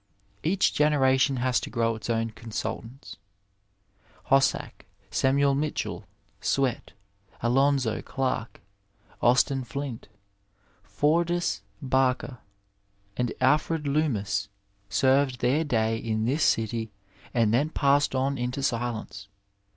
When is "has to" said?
1.35-1.69